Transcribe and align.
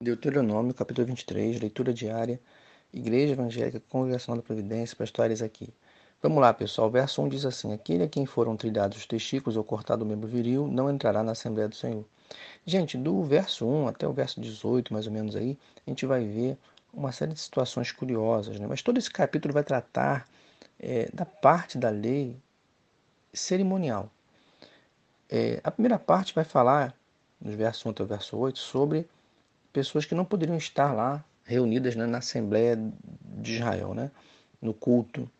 Deuteronômio, 0.00 0.72
capítulo 0.72 1.08
23, 1.08 1.60
leitura 1.60 1.92
diária, 1.92 2.40
Igreja 2.92 3.32
Evangélica 3.32 3.82
Congregacional 3.88 4.40
da 4.40 4.46
Providência, 4.46 4.96
pastores 4.96 5.42
aqui. 5.42 5.74
Vamos 6.22 6.40
lá, 6.40 6.54
pessoal. 6.54 6.86
O 6.86 6.90
verso 6.92 7.20
1 7.20 7.28
diz 7.28 7.44
assim: 7.44 7.72
Aquele 7.72 8.04
a 8.04 8.08
quem 8.08 8.24
foram 8.24 8.56
trilhados 8.56 8.96
os 8.96 9.06
testículos 9.06 9.56
ou 9.56 9.64
cortado 9.64 10.04
o 10.04 10.06
membro 10.06 10.28
viril 10.28 10.68
não 10.68 10.88
entrará 10.88 11.20
na 11.24 11.32
Assembleia 11.32 11.68
do 11.68 11.74
Senhor. 11.74 12.04
Gente, 12.64 12.96
do 12.96 13.24
verso 13.24 13.66
1 13.66 13.88
até 13.88 14.06
o 14.06 14.12
verso 14.12 14.40
18, 14.40 14.92
mais 14.92 15.08
ou 15.08 15.12
menos 15.12 15.34
aí, 15.34 15.58
a 15.84 15.90
gente 15.90 16.06
vai 16.06 16.24
ver 16.24 16.56
uma 16.94 17.10
série 17.10 17.32
de 17.32 17.40
situações 17.40 17.90
curiosas, 17.90 18.60
né? 18.60 18.68
Mas 18.68 18.82
todo 18.82 18.98
esse 18.98 19.10
capítulo 19.10 19.52
vai 19.52 19.64
tratar 19.64 20.28
é, 20.78 21.10
da 21.12 21.26
parte 21.26 21.76
da 21.76 21.90
lei 21.90 22.36
cerimonial. 23.32 24.08
É, 25.28 25.60
a 25.64 25.72
primeira 25.72 25.98
parte 25.98 26.32
vai 26.36 26.44
falar, 26.44 26.94
nos 27.40 27.56
versos 27.56 27.84
1 27.84 27.90
até 27.90 28.02
o 28.04 28.06
verso 28.06 28.36
8, 28.36 28.60
sobre 28.60 29.08
pessoas 29.78 30.04
que 30.04 30.12
não 30.12 30.24
poderiam 30.24 30.56
estar 30.56 30.92
lá 30.92 31.24
reunidas 31.44 31.94
né, 31.94 32.04
na 32.04 32.18
Assembleia 32.18 32.76
de 33.40 33.54
Israel, 33.54 33.94
né, 33.94 34.10
no 34.60 34.74
culto. 34.74 35.30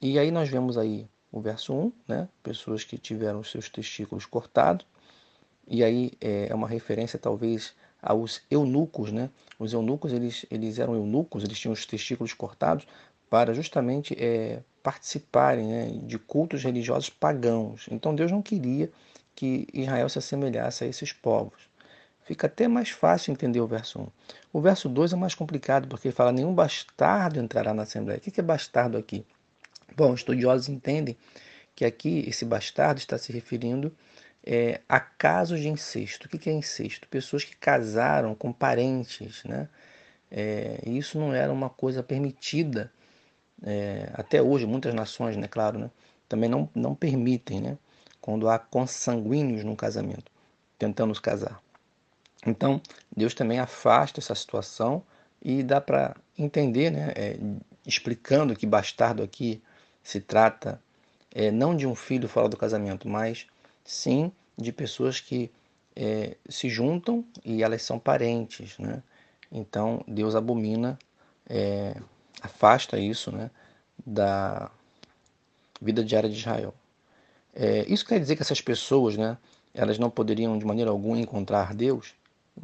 E 0.00 0.18
aí 0.18 0.30
nós 0.30 0.48
vemos 0.48 0.78
aí 0.78 1.06
o 1.30 1.42
verso 1.42 1.74
1, 1.74 1.92
né, 2.08 2.28
pessoas 2.42 2.84
que 2.84 2.96
tiveram 2.96 3.44
seus 3.44 3.68
testículos 3.68 4.24
cortados, 4.24 4.86
e 5.68 5.84
aí 5.84 6.12
é, 6.22 6.48
é 6.48 6.54
uma 6.54 6.66
referência 6.66 7.18
talvez 7.18 7.74
aos 8.00 8.40
eunucos, 8.50 9.12
né? 9.12 9.28
Os 9.58 9.74
eunucos, 9.74 10.10
eles, 10.12 10.46
eles 10.50 10.78
eram 10.78 10.94
eunucos, 10.94 11.44
eles 11.44 11.58
tinham 11.58 11.72
os 11.72 11.84
testículos 11.84 12.32
cortados 12.32 12.86
para 13.28 13.52
justamente 13.52 14.16
é, 14.18 14.60
participarem 14.82 15.66
né, 15.66 16.00
de 16.02 16.18
cultos 16.18 16.64
religiosos 16.64 17.10
pagãos. 17.10 17.86
Então 17.90 18.14
Deus 18.14 18.32
não 18.32 18.40
queria 18.40 18.90
que 19.34 19.66
Israel 19.72 20.08
se 20.08 20.18
assemelhasse 20.18 20.82
a 20.82 20.86
esses 20.86 21.12
povos 21.12 21.70
fica 22.24 22.46
até 22.46 22.68
mais 22.68 22.90
fácil 22.90 23.32
entender 23.32 23.60
o 23.60 23.66
verso 23.66 24.00
1. 24.00 24.08
O 24.52 24.60
verso 24.60 24.88
2 24.88 25.12
é 25.12 25.16
mais 25.16 25.34
complicado, 25.34 25.88
porque 25.88 26.10
fala: 26.10 26.32
nenhum 26.32 26.54
bastardo 26.54 27.40
entrará 27.40 27.72
na 27.74 27.82
Assembleia. 27.82 28.18
O 28.18 28.20
que 28.20 28.40
é 28.40 28.42
bastardo 28.42 28.96
aqui? 28.96 29.24
Bom, 29.96 30.14
estudiosos 30.14 30.68
entendem 30.68 31.16
que 31.74 31.84
aqui 31.84 32.24
esse 32.26 32.44
bastardo 32.44 32.98
está 32.98 33.18
se 33.18 33.32
referindo 33.32 33.94
é, 34.44 34.80
a 34.88 35.00
casos 35.00 35.60
de 35.60 35.68
incesto. 35.68 36.26
O 36.26 36.38
que 36.38 36.50
é 36.50 36.52
incesto? 36.52 37.08
Pessoas 37.08 37.44
que 37.44 37.56
casaram 37.56 38.34
com 38.34 38.52
parentes, 38.52 39.44
né? 39.44 39.68
É, 40.30 40.80
isso 40.86 41.18
não 41.18 41.34
era 41.34 41.52
uma 41.52 41.68
coisa 41.68 42.02
permitida 42.02 42.90
é, 43.62 44.10
até 44.14 44.40
hoje. 44.42 44.66
Muitas 44.66 44.94
nações, 44.94 45.36
né, 45.36 45.46
claro, 45.46 45.78
né, 45.78 45.90
também 46.28 46.48
não, 46.48 46.68
não 46.74 46.94
permitem, 46.94 47.60
né, 47.60 47.78
quando 48.20 48.48
há 48.48 48.58
consanguíneos 48.58 49.62
num 49.62 49.76
casamento, 49.76 50.32
tentando 50.78 51.14
se 51.14 51.20
casar. 51.20 51.60
Então, 52.46 52.80
Deus 53.16 53.34
também 53.34 53.58
afasta 53.58 54.20
essa 54.20 54.34
situação 54.34 55.02
e 55.40 55.62
dá 55.62 55.80
para 55.80 56.16
entender, 56.36 56.90
né, 56.90 57.12
é, 57.14 57.36
explicando 57.86 58.56
que 58.56 58.66
bastardo 58.66 59.22
aqui 59.22 59.62
se 60.02 60.20
trata 60.20 60.80
é, 61.34 61.50
não 61.50 61.76
de 61.76 61.86
um 61.86 61.94
filho 61.94 62.28
fora 62.28 62.48
do 62.48 62.56
casamento, 62.56 63.08
mas 63.08 63.46
sim 63.84 64.32
de 64.56 64.72
pessoas 64.72 65.20
que 65.20 65.50
é, 65.94 66.36
se 66.48 66.68
juntam 66.68 67.24
e 67.44 67.62
elas 67.62 67.82
são 67.82 67.98
parentes. 67.98 68.78
Né? 68.78 69.02
Então, 69.50 70.04
Deus 70.06 70.34
abomina, 70.34 70.98
é, 71.48 71.94
afasta 72.40 72.98
isso 72.98 73.30
né, 73.30 73.50
da 74.04 74.70
vida 75.80 76.04
diária 76.04 76.28
de 76.28 76.38
Israel. 76.38 76.74
É, 77.54 77.84
isso 77.86 78.06
quer 78.06 78.18
dizer 78.18 78.36
que 78.36 78.42
essas 78.42 78.60
pessoas, 78.60 79.16
né, 79.16 79.36
elas 79.74 79.98
não 79.98 80.10
poderiam 80.10 80.58
de 80.58 80.64
maneira 80.64 80.90
alguma 80.90 81.18
encontrar 81.18 81.74
Deus? 81.74 82.14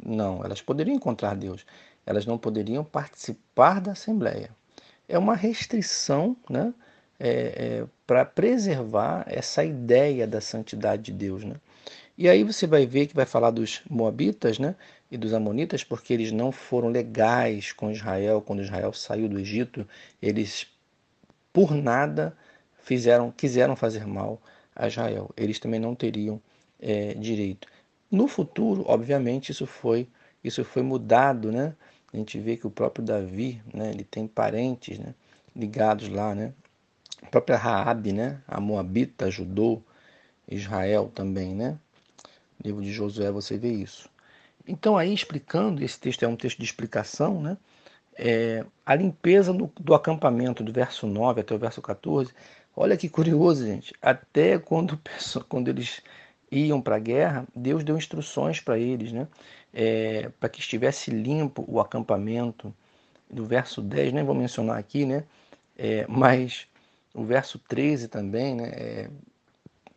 Não, 0.05 0.43
elas 0.43 0.61
poderiam 0.61 0.95
encontrar 0.95 1.35
Deus, 1.35 1.65
elas 2.05 2.25
não 2.25 2.37
poderiam 2.37 2.83
participar 2.83 3.81
da 3.81 3.91
Assembleia. 3.91 4.49
É 5.07 5.17
uma 5.17 5.35
restrição 5.35 6.37
né, 6.49 6.73
é, 7.19 7.29
é, 7.29 7.85
para 8.05 8.23
preservar 8.23 9.25
essa 9.27 9.63
ideia 9.63 10.25
da 10.27 10.39
santidade 10.39 11.03
de 11.03 11.11
Deus. 11.11 11.43
Né? 11.43 11.55
E 12.17 12.29
aí 12.29 12.43
você 12.43 12.67
vai 12.67 12.85
ver 12.85 13.07
que 13.07 13.15
vai 13.15 13.25
falar 13.25 13.51
dos 13.51 13.81
Moabitas 13.89 14.59
né, 14.59 14.75
e 15.09 15.17
dos 15.17 15.33
Amonitas, 15.33 15.83
porque 15.83 16.13
eles 16.13 16.31
não 16.31 16.51
foram 16.51 16.89
legais 16.89 17.71
com 17.71 17.91
Israel 17.91 18.41
quando 18.41 18.61
Israel 18.61 18.93
saiu 18.93 19.27
do 19.27 19.39
Egito. 19.39 19.87
Eles, 20.21 20.67
por 21.51 21.73
nada, 21.73 22.35
fizeram, 22.83 23.31
quiseram 23.31 23.75
fazer 23.75 24.05
mal 24.05 24.41
a 24.75 24.87
Israel. 24.87 25.29
Eles 25.35 25.59
também 25.59 25.79
não 25.79 25.95
teriam 25.95 26.41
é, 26.79 27.13
direito. 27.15 27.67
No 28.11 28.27
futuro, 28.27 28.83
obviamente, 28.87 29.51
isso 29.51 29.65
foi 29.65 30.07
isso 30.43 30.63
foi 30.63 30.81
mudado, 30.81 31.51
né? 31.51 31.75
A 32.13 32.17
gente 32.17 32.39
vê 32.39 32.57
que 32.57 32.65
o 32.65 32.71
próprio 32.71 33.03
Davi, 33.05 33.61
né, 33.73 33.91
ele 33.91 34.03
tem 34.03 34.27
parentes, 34.27 34.97
né, 34.97 35.13
ligados 35.55 36.09
lá, 36.09 36.33
né? 36.33 36.53
A 37.21 37.27
própria 37.27 37.57
Raabe, 37.57 38.13
né, 38.13 38.41
a 38.47 38.59
Moabita 38.59 39.25
ajudou 39.25 39.83
Israel 40.47 41.11
também, 41.13 41.53
né? 41.53 41.77
No 42.57 42.65
livro 42.65 42.81
de 42.81 42.91
Josué 42.91 43.31
você 43.31 43.57
vê 43.57 43.71
isso. 43.71 44.09
Então 44.67 44.97
aí 44.97 45.13
explicando, 45.13 45.83
esse 45.83 45.99
texto 45.99 46.23
é 46.23 46.27
um 46.27 46.35
texto 46.35 46.57
de 46.57 46.65
explicação, 46.65 47.41
né? 47.41 47.57
É, 48.15 48.65
a 48.85 48.95
limpeza 48.95 49.53
do, 49.53 49.71
do 49.79 49.93
acampamento, 49.93 50.63
do 50.63 50.73
verso 50.73 51.07
9 51.07 51.41
até 51.41 51.55
o 51.55 51.59
verso 51.59 51.81
14, 51.81 52.33
olha 52.75 52.97
que 52.97 53.07
curioso, 53.07 53.65
gente. 53.65 53.93
Até 54.01 54.57
quando, 54.59 54.99
quando 55.47 55.69
eles 55.69 56.01
iam 56.51 56.81
para 56.81 56.95
a 56.95 56.99
guerra, 56.99 57.47
Deus 57.55 57.83
deu 57.83 57.97
instruções 57.97 58.59
para 58.59 58.77
eles, 58.77 59.11
né? 59.11 59.27
É, 59.73 60.29
para 60.39 60.49
que 60.49 60.59
estivesse 60.59 61.11
limpo 61.11 61.63
o 61.67 61.79
acampamento. 61.79 62.73
Do 63.31 63.45
verso 63.45 63.79
10, 63.81 64.11
nem 64.13 64.23
vou 64.23 64.33
mencionar 64.33 64.77
aqui, 64.79 65.05
né? 65.05 65.23
É, 65.77 66.05
mas 66.09 66.67
o 67.13 67.23
verso 67.23 67.59
13 67.59 68.07
também, 68.07 68.55
né? 68.55 68.69
É, 68.73 69.09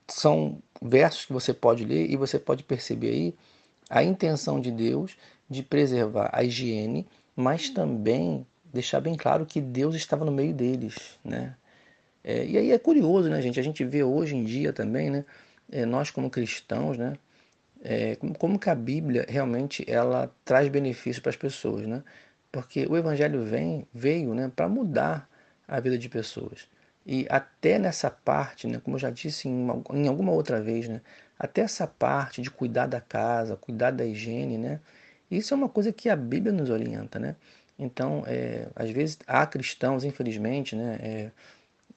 são 0.06 0.58
versos 0.82 1.24
que 1.24 1.32
você 1.32 1.54
pode 1.54 1.84
ler 1.84 2.10
e 2.10 2.16
você 2.16 2.38
pode 2.38 2.62
perceber 2.62 3.08
aí 3.08 3.34
a 3.88 4.02
intenção 4.02 4.60
de 4.60 4.70
Deus 4.70 5.16
de 5.48 5.62
preservar 5.62 6.30
a 6.32 6.42
higiene, 6.42 7.06
mas 7.36 7.70
também 7.70 8.46
deixar 8.72 9.00
bem 9.00 9.14
claro 9.16 9.46
que 9.46 9.60
Deus 9.60 9.94
estava 9.94 10.24
no 10.24 10.32
meio 10.32 10.54
deles, 10.54 11.18
né? 11.24 11.54
É, 12.24 12.44
e 12.46 12.56
aí 12.56 12.70
é 12.70 12.78
curioso, 12.78 13.28
né, 13.28 13.40
gente? 13.42 13.58
A 13.58 13.62
gente 13.62 13.84
vê 13.84 14.02
hoje 14.04 14.36
em 14.36 14.44
dia 14.44 14.72
também, 14.72 15.10
né? 15.10 15.24
É, 15.72 15.86
nós 15.86 16.10
como 16.10 16.30
cristãos, 16.30 16.98
né, 16.98 17.14
é, 17.82 18.16
como, 18.38 18.58
que 18.58 18.70
a 18.70 18.74
Bíblia 18.74 19.26
realmente 19.28 19.84
ela 19.88 20.32
traz 20.44 20.68
benefício 20.68 21.20
para 21.22 21.30
as 21.30 21.36
pessoas, 21.36 21.86
né? 21.86 22.02
Porque 22.52 22.86
o 22.86 22.96
Evangelho 22.96 23.44
vem, 23.44 23.86
veio, 23.92 24.34
né, 24.34 24.52
para 24.54 24.68
mudar 24.68 25.28
a 25.66 25.80
vida 25.80 25.98
de 25.98 26.08
pessoas. 26.08 26.68
E 27.04 27.26
até 27.30 27.78
nessa 27.78 28.10
parte, 28.10 28.66
né, 28.68 28.80
como 28.84 28.96
eu 28.96 29.00
já 29.00 29.10
disse 29.10 29.48
em, 29.48 29.52
uma, 29.52 29.82
em 29.92 30.06
alguma 30.08 30.32
outra 30.32 30.60
vez, 30.62 30.88
né, 30.88 31.00
até 31.38 31.62
essa 31.62 31.86
parte 31.86 32.40
de 32.42 32.50
cuidar 32.50 32.86
da 32.86 33.00
casa, 33.00 33.56
cuidar 33.56 33.90
da 33.90 34.04
higiene, 34.04 34.58
né, 34.58 34.80
isso 35.30 35.54
é 35.54 35.56
uma 35.56 35.68
coisa 35.68 35.92
que 35.92 36.08
a 36.08 36.16
Bíblia 36.16 36.52
nos 36.52 36.70
orienta, 36.70 37.18
né? 37.18 37.36
Então, 37.78 38.22
é, 38.26 38.68
às 38.76 38.90
vezes 38.90 39.18
há 39.26 39.46
cristãos, 39.46 40.04
infelizmente, 40.04 40.76
né, 40.76 40.98
é, 41.02 41.30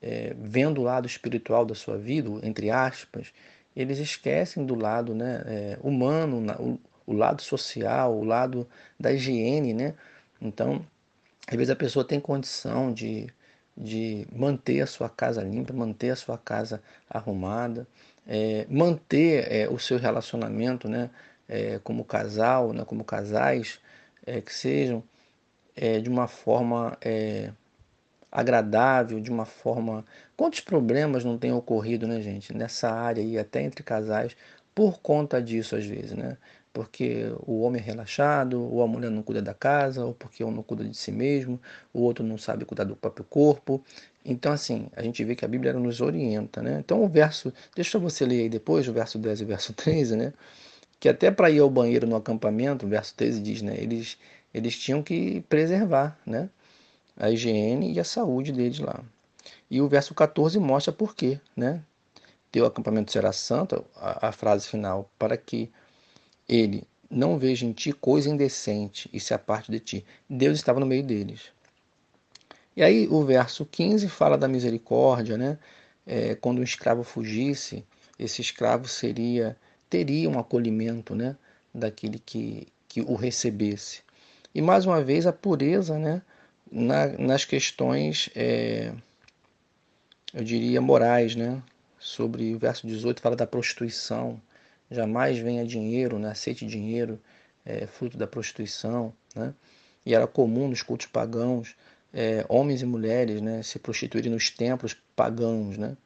é, 0.01 0.35
vendo 0.39 0.81
o 0.81 0.83
lado 0.83 1.05
espiritual 1.05 1.65
da 1.65 1.75
sua 1.75 1.97
vida, 1.97 2.29
entre 2.43 2.71
aspas, 2.71 3.33
eles 3.75 3.99
esquecem 3.99 4.65
do 4.65 4.75
lado 4.75 5.13
né, 5.13 5.43
é, 5.45 5.79
humano, 5.81 6.43
o, 6.59 6.79
o, 7.11 7.13
lado 7.13 7.41
social, 7.41 8.15
o 8.15 8.23
lado 8.23 8.67
da 8.99 9.11
higiene, 9.11 9.73
né? 9.73 9.93
Então, 10.41 10.85
às 11.47 11.55
vezes 11.55 11.69
a 11.69 11.75
pessoa 11.75 12.05
tem 12.05 12.19
condição 12.19 12.93
de, 12.93 13.27
de 13.75 14.27
manter 14.31 14.81
a 14.81 14.87
sua 14.87 15.09
casa 15.09 15.43
limpa, 15.43 15.73
manter 15.73 16.11
a 16.11 16.15
sua 16.15 16.37
casa 16.37 16.81
arrumada, 17.09 17.87
é, 18.27 18.65
manter 18.69 19.51
é, 19.51 19.69
o 19.69 19.77
seu 19.79 19.97
relacionamento, 19.97 20.87
né? 20.87 21.09
É, 21.47 21.79
como 21.83 22.03
casal, 22.03 22.73
né, 22.73 22.83
como 22.85 23.03
casais, 23.03 23.79
é, 24.25 24.41
que 24.41 24.51
sejam 24.51 25.03
é, 25.75 25.99
de 25.99 26.09
uma 26.09 26.27
forma 26.27 26.97
agradável, 28.35 29.19
de 29.21 29.31
uma 29.31 29.45
forma. 29.45 30.05
Quantos 30.35 30.59
problemas 30.59 31.23
não 31.23 31.37
têm 31.37 31.53
ocorrido, 31.53 32.05
né, 32.07 32.21
gente, 32.21 32.53
nessa 32.53 32.89
área 32.91 33.23
aí, 33.23 33.37
até 33.39 33.61
entre 33.61 33.81
casais, 33.83 34.35
por 34.75 34.99
conta 35.01 35.41
disso, 35.41 35.75
às 35.75 35.85
vezes, 35.85 36.11
né? 36.11 36.37
Porque 36.73 37.31
o 37.47 37.61
homem 37.61 37.81
é 37.81 37.85
relaxado, 37.85 38.61
ou 38.61 38.83
a 38.83 38.87
mulher 38.87 39.09
não 39.09 39.23
cuida 39.23 39.41
da 39.41 39.53
casa, 39.53 40.03
ou 40.05 40.13
porque 40.13 40.43
um 40.43 40.51
não 40.51 40.61
cuida 40.61 40.83
de 40.83 40.93
si 40.97 41.11
mesmo, 41.11 41.59
o 41.93 42.01
outro 42.01 42.25
não 42.25 42.37
sabe 42.37 42.65
cuidar 42.65 42.83
do 42.83 42.95
próprio 42.97 43.23
corpo. 43.25 43.81
Então, 44.25 44.51
assim, 44.51 44.87
a 44.95 45.01
gente 45.01 45.23
vê 45.23 45.35
que 45.35 45.45
a 45.45 45.47
Bíblia 45.47 45.71
nos 45.73 46.01
orienta, 46.01 46.61
né? 46.61 46.79
Então, 46.79 47.01
o 47.03 47.07
verso, 47.07 47.53
deixa 47.73 47.97
você 47.97 48.25
ler 48.25 48.41
aí 48.41 48.49
depois, 48.49 48.85
o 48.89 48.93
verso 48.93 49.17
10 49.17 49.39
e 49.41 49.43
o 49.45 49.47
verso 49.47 49.71
13, 49.73 50.17
né? 50.17 50.33
Que 50.99 51.09
até 51.09 51.31
para 51.31 51.49
ir 51.49 51.59
ao 51.59 51.69
banheiro 51.69 52.07
no 52.07 52.15
acampamento, 52.17 52.85
o 52.85 52.89
verso 52.89 53.15
13 53.15 53.41
diz, 53.41 53.61
né? 53.61 53.75
Eles, 53.77 54.17
eles 54.53 54.77
tinham 54.77 55.01
que 55.03 55.41
preservar, 55.49 56.19
né? 56.25 56.49
A 57.17 57.29
higiene 57.29 57.93
e 57.93 57.99
a 57.99 58.03
saúde 58.03 58.51
deles 58.51 58.79
lá. 58.79 59.03
E 59.69 59.81
o 59.81 59.87
verso 59.87 60.13
14 60.13 60.59
mostra 60.59 60.93
por 60.93 61.15
quê, 61.15 61.39
né? 61.55 61.81
Teu 62.51 62.65
acampamento 62.65 63.11
será 63.11 63.31
santo, 63.31 63.83
a, 63.95 64.29
a 64.29 64.31
frase 64.31 64.67
final, 64.67 65.09
para 65.17 65.35
que 65.35 65.71
ele 66.47 66.83
não 67.09 67.37
veja 67.37 67.65
em 67.65 67.73
ti 67.73 67.91
coisa 67.91 68.29
indecente 68.29 69.09
e 69.11 69.19
se 69.19 69.33
aparte 69.33 69.71
de 69.71 69.79
ti. 69.79 70.05
Deus 70.29 70.57
estava 70.57 70.79
no 70.79 70.85
meio 70.85 71.03
deles. 71.03 71.51
E 72.75 72.83
aí 72.83 73.07
o 73.07 73.23
verso 73.23 73.65
15 73.65 74.07
fala 74.09 74.37
da 74.37 74.47
misericórdia, 74.47 75.37
né? 75.37 75.57
É, 76.05 76.35
quando 76.35 76.59
um 76.59 76.63
escravo 76.63 77.03
fugisse, 77.03 77.85
esse 78.19 78.41
escravo 78.41 78.87
seria 78.87 79.57
teria 79.89 80.29
um 80.29 80.37
acolhimento, 80.37 81.15
né? 81.15 81.37
Daquele 81.73 82.19
que, 82.19 82.67
que 82.87 83.01
o 83.01 83.15
recebesse. 83.15 84.01
E 84.53 84.61
mais 84.61 84.85
uma 84.85 85.01
vez 85.01 85.25
a 85.25 85.33
pureza, 85.33 85.97
né? 85.97 86.21
Na, 86.71 87.07
nas 87.17 87.45
questões, 87.45 88.29
é, 88.35 88.93
eu 90.33 90.43
diria, 90.43 90.81
morais, 90.81 91.35
né? 91.35 91.61
Sobre 91.99 92.53
o 92.53 92.59
verso 92.59 92.85
18 92.87 93.21
fala 93.21 93.35
da 93.35 93.47
prostituição. 93.47 94.41
Jamais 94.91 95.37
venha 95.37 95.65
dinheiro, 95.65 96.19
né? 96.19 96.29
aceite 96.29 96.65
dinheiro, 96.65 97.19
é, 97.65 97.87
fruto 97.87 98.17
da 98.17 98.27
prostituição. 98.27 99.13
Né? 99.35 99.53
E 100.05 100.13
era 100.13 100.27
comum 100.27 100.67
nos 100.67 100.83
cultos 100.83 101.07
pagãos 101.07 101.75
é, 102.15 102.45
homens 102.47 102.81
e 102.81 102.85
mulheres 102.85 103.41
né, 103.41 103.61
se 103.61 103.77
prostituírem 103.77 104.31
nos 104.31 104.49
templos 104.49 104.95
pagãos. 105.15 105.77
Né? 105.77 105.97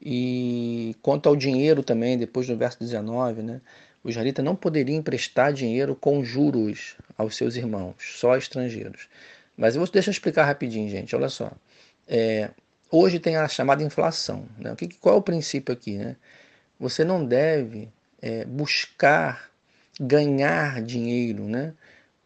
E 0.00 0.94
quanto 1.00 1.28
ao 1.28 1.34
dinheiro 1.34 1.82
também, 1.82 2.18
depois 2.18 2.46
do 2.46 2.56
verso 2.56 2.78
19, 2.78 3.42
né, 3.42 3.60
o 4.04 4.10
israelita 4.10 4.42
não 4.42 4.54
poderia 4.54 4.94
emprestar 4.94 5.52
dinheiro 5.52 5.96
com 5.96 6.22
juros 6.22 6.94
aos 7.16 7.36
seus 7.36 7.56
irmãos, 7.56 7.94
só 7.98 8.36
estrangeiros. 8.36 9.08
Mas 9.60 9.74
eu 9.74 9.82
vou, 9.82 9.92
deixa 9.92 10.08
eu 10.08 10.12
explicar 10.12 10.46
rapidinho, 10.46 10.88
gente. 10.88 11.14
Olha 11.14 11.28
só. 11.28 11.52
É, 12.08 12.48
hoje 12.90 13.20
tem 13.20 13.36
a 13.36 13.46
chamada 13.46 13.82
inflação. 13.82 14.48
Né? 14.56 14.72
O 14.72 14.76
que, 14.76 14.88
qual 14.88 15.16
é 15.16 15.18
o 15.18 15.22
princípio 15.22 15.74
aqui? 15.74 15.98
Né? 15.98 16.16
Você 16.78 17.04
não 17.04 17.22
deve 17.22 17.90
é, 18.22 18.46
buscar 18.46 19.50
ganhar 20.00 20.80
dinheiro 20.80 21.44
né? 21.44 21.74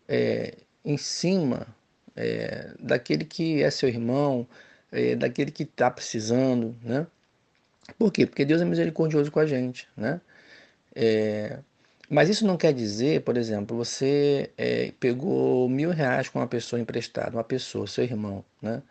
É, 0.08 0.54
em 0.84 0.96
cima 0.96 1.66
é, 2.14 2.70
daquele 2.78 3.24
que 3.24 3.64
é 3.64 3.70
seu 3.70 3.88
irmão, 3.88 4.46
é, 4.92 5.16
daquele 5.16 5.50
que 5.50 5.64
está 5.64 5.90
precisando, 5.90 6.76
né? 6.84 7.04
Por 7.98 8.12
quê? 8.12 8.26
Porque 8.26 8.44
Deus 8.44 8.62
é 8.62 8.64
misericordioso 8.64 9.32
com 9.32 9.40
a 9.40 9.46
gente, 9.46 9.88
né? 9.96 10.20
Mas 12.08 12.28
isso 12.28 12.46
não 12.46 12.56
quer 12.56 12.72
dizer, 12.72 13.22
por 13.22 13.36
exemplo, 13.36 13.76
você 13.76 14.50
é, 14.58 14.92
pegou 15.00 15.68
mil 15.68 15.90
reais 15.90 16.28
com 16.28 16.38
uma 16.38 16.46
pessoa 16.46 16.80
emprestada, 16.80 17.36
uma 17.36 17.44
pessoa, 17.44 17.86
seu 17.86 18.04
irmão, 18.04 18.44
né? 18.60 18.82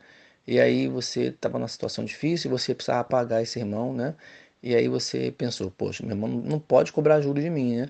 E 0.48 0.60
aí 0.60 0.88
você 0.88 1.26
estava 1.30 1.58
numa 1.60 1.68
situação 1.68 2.04
difícil, 2.06 2.50
você 2.52 2.74
precisava 2.76 3.04
pagar 3.04 3.42
esse 3.42 3.60
irmão, 3.60 3.94
né? 3.94 4.16
E 4.62 4.76
aí 4.76 4.88
você 4.88 5.32
pensou, 5.32 5.72
poxa, 5.72 6.04
meu 6.06 6.16
irmão 6.16 6.30
não 6.30 6.60
pode 6.60 6.92
cobrar 6.92 7.22
juros 7.22 7.44
de 7.44 7.50
mim, 7.50 7.78
né? 7.78 7.90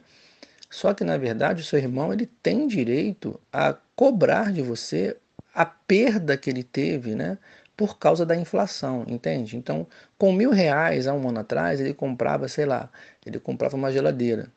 Só 0.70 0.94
que 0.94 1.04
na 1.04 1.18
verdade 1.18 1.62
o 1.62 1.66
seu 1.66 1.80
irmão 1.80 2.14
ele 2.14 2.28
tem 2.42 2.68
direito 2.68 3.40
a 3.52 3.76
cobrar 3.96 4.52
de 4.52 4.62
você 4.62 5.18
a 5.54 5.66
perda 5.66 6.38
que 6.38 6.50
ele 6.50 6.64
teve, 6.64 7.16
né? 7.16 7.38
Por 7.78 7.98
causa 7.98 8.26
da 8.26 8.36
inflação, 8.36 9.06
entende? 9.08 9.58
Então, 9.58 9.88
com 10.18 10.32
mil 10.34 10.52
reais 10.52 11.08
há 11.08 11.14
um 11.14 11.30
ano 11.30 11.40
atrás, 11.40 11.80
ele 11.80 11.94
comprava, 11.94 12.48
sei 12.48 12.66
lá, 12.66 12.90
ele 13.26 13.40
comprava 13.40 13.76
uma 13.76 13.92
geladeira. 13.92 14.52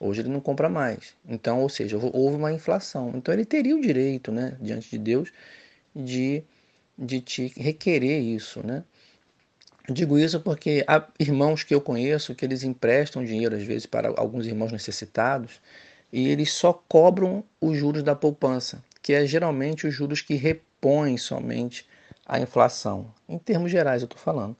Hoje 0.00 0.20
ele 0.22 0.28
não 0.28 0.40
compra 0.40 0.68
mais. 0.68 1.14
Então, 1.26 1.62
ou 1.62 1.68
seja, 1.68 1.96
houve 1.96 2.36
uma 2.36 2.52
inflação. 2.52 3.12
Então, 3.14 3.32
ele 3.32 3.44
teria 3.44 3.76
o 3.76 3.80
direito, 3.80 4.30
né, 4.30 4.56
diante 4.60 4.90
de 4.90 4.98
Deus, 4.98 5.32
de, 5.94 6.44
de 6.98 7.20
te 7.20 7.52
requerer 7.56 8.20
isso, 8.20 8.66
né? 8.66 8.84
Digo 9.88 10.18
isso 10.18 10.40
porque 10.40 10.84
há 10.88 11.06
irmãos 11.18 11.62
que 11.62 11.74
eu 11.74 11.80
conheço 11.80 12.34
que 12.34 12.44
eles 12.44 12.64
emprestam 12.64 13.24
dinheiro, 13.24 13.54
às 13.54 13.62
vezes, 13.62 13.86
para 13.86 14.12
alguns 14.16 14.46
irmãos 14.46 14.72
necessitados, 14.72 15.60
e 16.12 16.28
eles 16.28 16.52
só 16.52 16.72
cobram 16.72 17.44
os 17.60 17.76
juros 17.78 18.02
da 18.02 18.14
poupança 18.14 18.82
que 19.06 19.12
é 19.12 19.24
geralmente 19.24 19.86
os 19.86 19.94
juros 19.94 20.20
que 20.20 20.34
repõem 20.34 21.16
somente 21.16 21.88
a 22.26 22.40
inflação. 22.40 23.14
Em 23.28 23.38
termos 23.38 23.70
gerais, 23.70 24.02
eu 24.02 24.06
estou 24.06 24.18
falando. 24.18 24.56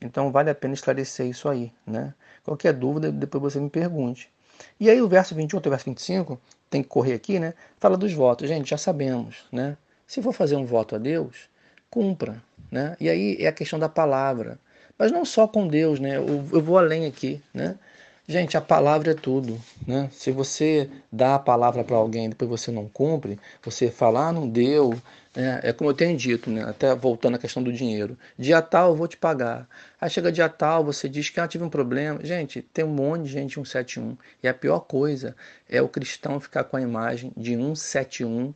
Então, 0.00 0.30
vale 0.30 0.50
a 0.50 0.54
pena 0.54 0.72
esclarecer 0.72 1.26
isso 1.26 1.48
aí. 1.48 1.72
Né? 1.84 2.14
Qualquer 2.44 2.74
dúvida, 2.74 3.10
depois 3.10 3.42
você 3.42 3.58
me 3.58 3.68
pergunte. 3.68 4.30
E 4.78 4.90
aí, 4.90 5.00
o 5.00 5.08
verso 5.08 5.34
21 5.34 5.58
até 5.58 5.68
o 5.68 5.70
verso 5.70 5.86
25, 5.86 6.40
tem 6.70 6.82
que 6.82 6.88
correr 6.88 7.14
aqui, 7.14 7.38
né? 7.38 7.54
Fala 7.78 7.96
dos 7.96 8.12
votos. 8.12 8.48
Gente, 8.48 8.70
já 8.70 8.78
sabemos, 8.78 9.44
né? 9.52 9.76
Se 10.06 10.22
for 10.22 10.32
fazer 10.32 10.56
um 10.56 10.64
voto 10.64 10.94
a 10.94 10.98
Deus, 10.98 11.48
cumpra, 11.90 12.42
né? 12.70 12.96
E 13.00 13.08
aí 13.08 13.36
é 13.40 13.48
a 13.48 13.52
questão 13.52 13.78
da 13.78 13.88
palavra. 13.88 14.58
Mas 14.98 15.12
não 15.12 15.24
só 15.24 15.46
com 15.46 15.66
Deus, 15.68 16.00
né? 16.00 16.16
Eu, 16.16 16.26
eu 16.52 16.62
vou 16.62 16.78
além 16.78 17.06
aqui, 17.06 17.42
né? 17.54 17.78
Gente, 18.26 18.58
a 18.58 18.60
palavra 18.60 19.12
é 19.12 19.14
tudo, 19.14 19.58
né? 19.86 20.10
Se 20.12 20.30
você 20.30 20.90
dá 21.10 21.36
a 21.36 21.38
palavra 21.38 21.82
para 21.82 21.96
alguém 21.96 22.26
e 22.26 22.28
depois 22.28 22.50
você 22.50 22.70
não 22.70 22.86
cumpre, 22.86 23.40
você 23.62 23.90
fala, 23.90 24.28
ah, 24.28 24.32
não 24.32 24.46
deu, 24.46 24.94
né? 25.38 25.60
é 25.62 25.72
como 25.72 25.90
eu 25.90 25.94
tenho 25.94 26.16
dito, 26.16 26.50
né? 26.50 26.64
Até 26.64 26.94
voltando 26.96 27.36
à 27.36 27.38
questão 27.38 27.62
do 27.62 27.72
dinheiro. 27.72 28.18
Dia 28.36 28.60
tal 28.60 28.90
eu 28.90 28.96
vou 28.96 29.06
te 29.06 29.16
pagar. 29.16 29.68
Aí 30.00 30.10
chega 30.10 30.32
dia 30.32 30.48
tal, 30.48 30.84
você 30.84 31.08
diz 31.08 31.30
que 31.30 31.38
ah, 31.38 31.46
tive 31.46 31.62
um 31.62 31.70
problema. 31.70 32.24
Gente, 32.24 32.60
tem 32.60 32.84
um 32.84 32.88
monte 32.88 33.24
de 33.24 33.28
gente 33.30 33.54
171. 33.54 34.16
E 34.42 34.48
a 34.48 34.54
pior 34.54 34.80
coisa 34.80 35.36
é 35.68 35.80
o 35.80 35.88
cristão 35.88 36.40
ficar 36.40 36.64
com 36.64 36.76
a 36.76 36.82
imagem 36.82 37.32
de 37.36 37.56
171 37.56 38.52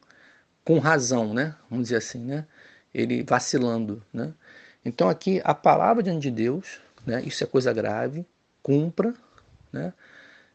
com 0.65 0.79
razão, 0.79 1.33
né? 1.33 1.55
Vamos 1.71 1.85
dizer 1.85 1.97
assim, 1.97 2.19
né? 2.19 2.47
Ele 2.93 3.23
vacilando, 3.23 4.03
né? 4.13 4.35
Então 4.85 5.09
aqui 5.09 5.41
a 5.45 5.55
palavra 5.55 6.03
diante 6.03 6.23
de 6.23 6.31
Deus, 6.33 6.81
né? 7.07 7.23
Isso 7.25 7.45
é 7.45 7.47
coisa 7.47 7.73
grave, 7.73 8.27
cumpra, 8.63 9.15
né? 9.73 9.93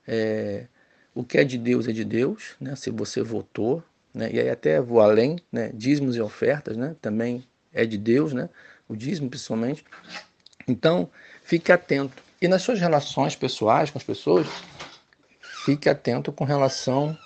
É, 0.08 0.68
o 1.16 1.24
que 1.24 1.38
é 1.38 1.44
de 1.44 1.58
Deus 1.58 1.88
é 1.88 1.92
de 1.92 2.06
Deus, 2.06 2.56
né? 2.60 2.76
se 2.76 2.92
você 2.92 3.22
votou, 3.24 3.84
né? 4.18 4.30
e 4.34 4.40
aí 4.40 4.50
até 4.50 4.81
vou 4.81 5.00
além, 5.00 5.38
né? 5.52 5.72
dízimos 5.74 6.16
e 6.16 6.22
ofertas 6.22 6.75
né? 6.75 6.96
também 7.02 7.46
é 7.72 7.86
de 7.86 7.98
Deus, 7.98 8.34
né? 8.34 8.50
o 8.90 8.96
dízimo 8.96 9.30
principalmente. 9.30 9.86
Então, 10.68 11.10
fique 11.44 11.72
atento. 11.72 12.24
E 12.42 12.48
nas 12.48 12.62
suas 12.62 12.80
relações 12.80 13.36
pessoais 13.36 13.90
com 13.92 13.98
as 13.98 14.04
pessoas, 14.04 14.48
fique 15.66 15.88
atento 15.88 16.31
com 16.31 16.44
relação 16.44 17.18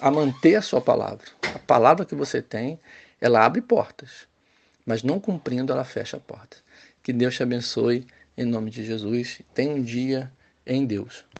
a 0.00 0.10
manter 0.10 0.56
a 0.56 0.62
sua 0.62 0.80
palavra. 0.80 1.24
A 1.54 1.58
palavra 1.58 2.04
que 2.04 2.14
você 2.14 2.42
tem, 2.42 2.80
ela 3.20 3.44
abre 3.44 3.60
portas, 3.60 4.26
mas 4.84 5.02
não 5.02 5.20
cumprindo, 5.20 5.72
ela 5.72 5.84
fecha 5.84 6.18
portas. 6.18 6.62
Que 7.02 7.12
Deus 7.12 7.34
te 7.34 7.42
abençoe 7.42 8.06
em 8.36 8.44
nome 8.44 8.70
de 8.70 8.84
Jesus. 8.84 9.40
Tenha 9.54 9.74
um 9.74 9.82
dia 9.82 10.32
em 10.66 10.84
Deus. 10.84 11.24